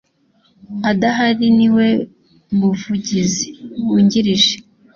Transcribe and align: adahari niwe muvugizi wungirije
adahari 0.89 1.47
niwe 1.57 1.87
muvugizi 2.57 3.47
wungirije 3.85 4.55